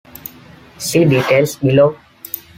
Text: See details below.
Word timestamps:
See 0.79 1.05
details 1.05 1.57
below. 1.61 1.95